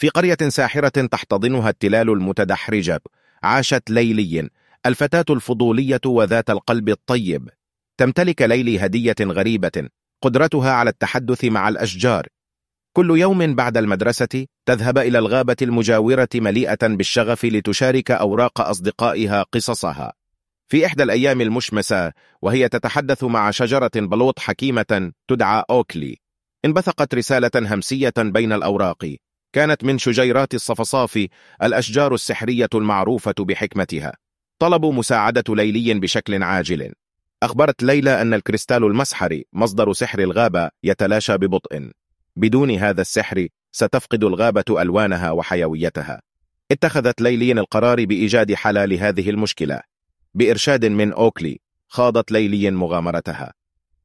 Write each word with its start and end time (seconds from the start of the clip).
في 0.00 0.08
قرية 0.08 0.38
ساحرة 0.48 1.06
تحتضنها 1.06 1.70
التلال 1.70 2.10
المتدحرجة 2.10 3.00
عاشت 3.42 3.90
ليلي 3.90 4.50
الفتاة 4.86 5.24
الفضولية 5.30 6.00
وذات 6.06 6.50
القلب 6.50 6.88
الطيب. 6.88 7.48
تمتلك 7.98 8.42
ليلي 8.42 8.78
هدية 8.78 9.14
غريبة 9.20 9.88
قدرتها 10.22 10.72
على 10.72 10.90
التحدث 10.90 11.44
مع 11.44 11.68
الأشجار. 11.68 12.26
كل 12.92 13.18
يوم 13.18 13.54
بعد 13.54 13.76
المدرسة 13.76 14.46
تذهب 14.66 14.98
إلى 14.98 15.18
الغابة 15.18 15.56
المجاورة 15.62 16.28
مليئة 16.34 16.86
بالشغف 16.86 17.44
لتشارك 17.44 18.10
أوراق 18.10 18.60
أصدقائها 18.60 19.42
قصصها. 19.42 20.12
في 20.68 20.86
إحدى 20.86 21.02
الأيام 21.02 21.40
المشمسة 21.40 22.12
وهي 22.42 22.68
تتحدث 22.68 23.24
مع 23.24 23.50
شجرة 23.50 23.90
بلوط 23.96 24.38
حكيمة 24.38 25.12
تدعى 25.28 25.64
أوكلي. 25.70 26.16
انبثقت 26.64 27.14
رسالة 27.14 27.74
همسية 27.74 28.14
بين 28.18 28.52
الأوراق. 28.52 29.16
كانت 29.52 29.84
من 29.84 29.98
شجيرات 29.98 30.54
الصفصاف 30.54 31.26
الأشجار 31.62 32.14
السحرية 32.14 32.68
المعروفة 32.74 33.34
بحكمتها. 33.38 34.12
طلبوا 34.58 34.92
مساعدة 34.92 35.44
ليلي 35.48 35.94
بشكل 35.94 36.42
عاجل. 36.42 36.92
أخبرت 37.42 37.82
ليلى 37.82 38.22
أن 38.22 38.34
الكريستال 38.34 38.84
المسحري 38.84 39.44
مصدر 39.52 39.92
سحر 39.92 40.18
الغابة 40.18 40.70
يتلاشى 40.84 41.36
ببطء. 41.36 41.90
بدون 42.36 42.70
هذا 42.70 43.00
السحر 43.00 43.48
ستفقد 43.72 44.24
الغابة 44.24 44.64
ألوانها 44.82 45.30
وحيويتها. 45.30 46.22
اتخذت 46.70 47.20
ليلي 47.20 47.52
القرار 47.52 48.04
بإيجاد 48.04 48.54
حل 48.54 48.90
لهذه 48.90 49.30
المشكلة. 49.30 49.80
بإرشاد 50.34 50.84
من 50.84 51.12
أوكلي 51.12 51.60
خاضت 51.88 52.32
ليلي 52.32 52.70
مغامرتها. 52.70 53.52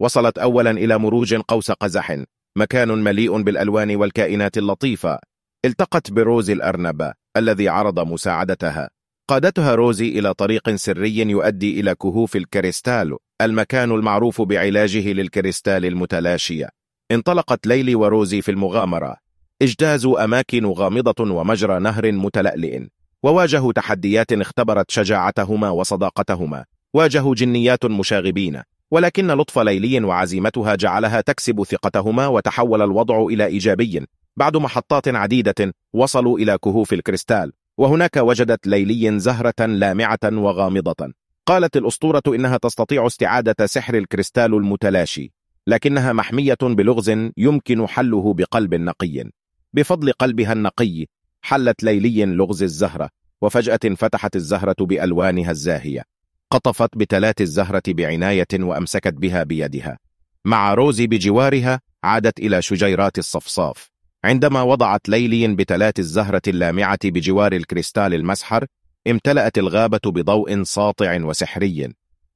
وصلت 0.00 0.38
أولا 0.38 0.70
إلى 0.70 0.98
مروج 0.98 1.34
قوس 1.34 1.70
قزح 1.70 2.22
مكان 2.58 2.88
مليء 2.88 3.42
بالألوان 3.42 3.96
والكائنات 3.96 4.58
اللطيفة. 4.58 5.18
التقت 5.64 6.10
بروزي 6.10 6.52
الأرنب 6.52 7.12
الذي 7.36 7.68
عرض 7.68 8.00
مساعدتها. 8.00 8.90
قادتها 9.28 9.74
روزي 9.74 10.18
إلى 10.18 10.34
طريق 10.34 10.74
سري 10.74 11.16
يؤدي 11.16 11.80
إلى 11.80 11.94
كهوف 11.94 12.36
الكريستال 12.36 13.16
المكان 13.42 13.90
المعروف 13.92 14.42
بعلاجه 14.42 15.12
للكريستال 15.12 15.84
المتلاشية 15.84 16.68
انطلقت 17.10 17.66
ليلي 17.66 17.94
وروزي 17.94 18.42
في 18.42 18.50
المغامرة. 18.50 19.16
اجتازوا 19.62 20.24
أماكن 20.24 20.66
غامضة 20.66 21.34
ومجرى 21.34 21.78
نهر 21.80 22.12
متلألئ. 22.12 22.80
وواجهوا 23.22 23.72
تحديات 23.72 24.32
اختبرت 24.32 24.90
شجاعتهما 24.90 25.70
وصداقتهما. 25.70 26.64
واجهوا 26.94 27.34
جنيات 27.34 27.84
مشاغبين. 27.84 28.62
ولكن 28.90 29.26
لطف 29.26 29.58
ليلي 29.58 30.04
وعزيمتها 30.04 30.74
جعلها 30.74 31.20
تكسب 31.20 31.62
ثقتهما 31.62 32.26
وتحول 32.26 32.82
الوضع 32.82 33.26
إلى 33.26 33.46
إيجابي. 33.46 34.06
بعد 34.36 34.56
محطات 34.56 35.08
عديدة 35.08 35.74
وصلوا 35.92 36.38
إلى 36.38 36.58
كهوف 36.64 36.92
الكريستال 36.92 37.52
وهناك 37.78 38.16
وجدت 38.16 38.66
ليلي 38.66 39.18
زهرة 39.18 39.66
لامعة 39.66 40.18
وغامضة. 40.24 41.12
قالت 41.46 41.76
الأسطورة 41.76 42.22
إنها 42.28 42.56
تستطيع 42.56 43.06
استعادة 43.06 43.66
سحر 43.66 43.94
الكريستال 43.94 44.54
المتلاشي 44.54 45.32
لكنها 45.66 46.12
محمية 46.12 46.56
بلغز 46.62 47.10
يمكن 47.36 47.86
حله 47.86 48.34
بقلب 48.34 48.74
نقي. 48.74 49.30
بفضل 49.72 50.12
قلبها 50.12 50.52
النقي 50.52 51.06
حلت 51.42 51.82
ليلي 51.82 52.24
لغز 52.24 52.62
الزهرة 52.62 53.08
وفجأة 53.42 53.94
فتحت 53.96 54.36
الزهرة 54.36 54.76
بألوانها 54.80 55.50
الزاهية. 55.50 56.15
قطفت 56.56 56.96
بتلات 56.96 57.40
الزهرة 57.40 57.82
بعناية 57.88 58.46
وأمسكت 58.54 59.14
بها 59.14 59.42
بيدها. 59.42 59.98
مع 60.44 60.74
روزي 60.74 61.06
بجوارها 61.06 61.80
عادت 62.04 62.38
إلى 62.38 62.62
شجيرات 62.62 63.18
الصفصاف. 63.18 63.90
عندما 64.24 64.62
وضعت 64.62 65.08
ليلي 65.08 65.54
بتلات 65.54 65.98
الزهرة 65.98 66.42
اللامعة 66.48 66.98
بجوار 67.04 67.52
الكريستال 67.52 68.14
المسحر 68.14 68.66
امتلأت 69.08 69.58
الغابة 69.58 70.00
بضوء 70.04 70.62
ساطع 70.62 71.18
وسحري. 71.22 71.88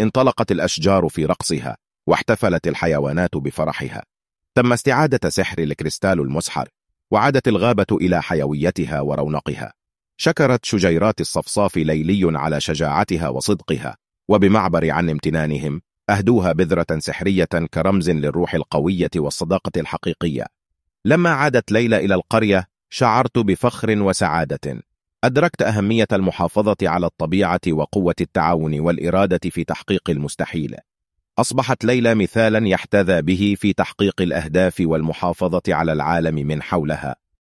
انطلقت 0.00 0.52
الأشجار 0.52 1.08
في 1.08 1.24
رقصها 1.24 1.76
واحتفلت 2.06 2.68
الحيوانات 2.68 3.36
بفرحها. 3.36 4.02
تم 4.54 4.72
استعادة 4.72 5.28
سحر 5.28 5.58
الكريستال 5.58 6.20
المسحر 6.20 6.68
وعادت 7.10 7.48
الغابة 7.48 7.86
إلى 7.92 8.22
حيويتها 8.22 9.00
ورونقها. 9.00 9.72
شكرت 10.20 10.64
شجيرات 10.64 11.20
الصفصاف 11.20 11.76
ليلي 11.76 12.38
على 12.38 12.60
شجاعتها 12.60 13.28
وصدقها. 13.28 13.96
وبمعبر 14.28 14.90
عن 14.90 15.10
امتنانهم 15.10 15.82
أهدوها 16.10 16.52
بذرة 16.52 16.98
سحرية 16.98 17.44
كرمز 17.44 18.10
للروح 18.10 18.54
القوية 18.54 19.10
والصداقة 19.16 19.72
الحقيقية. 19.76 20.46
لما 21.04 21.30
عادت 21.30 21.72
ليلى 21.72 22.04
إلى 22.04 22.14
القرية 22.14 22.66
شعرت 22.90 23.38
بفخر 23.38 24.02
وسعادة. 24.02 24.82
أدركت 25.24 25.62
أهمية 25.62 26.06
المحافظة 26.12 26.76
على 26.82 27.06
الطبيعة 27.06 27.60
وقوة 27.68 28.14
التعاون 28.20 28.80
والإرادة 28.80 29.50
في 29.50 29.64
تحقيق 29.64 30.10
المستحيل. 30.10 30.76
أصبحت 31.38 31.84
ليلى 31.84 32.14
مثالا 32.14 32.68
يحتذى 32.68 33.22
به 33.22 33.56
في 33.58 33.72
تحقيق 33.72 34.22
الأهداف 34.22 34.74
والمحافظة 34.80 35.62
على 35.68 35.92
العالم 35.92 36.34
من 36.34 36.62
حولها. 36.62 37.16